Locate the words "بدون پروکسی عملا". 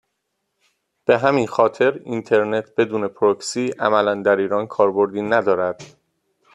2.77-4.15